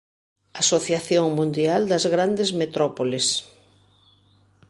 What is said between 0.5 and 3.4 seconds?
Asociación mundial das grandes metrópoles